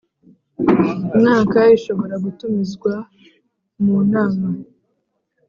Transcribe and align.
mwaka 1.17 1.59
Ishobora 1.77 2.15
gutumizwa 2.23 2.93
munama 3.83 4.47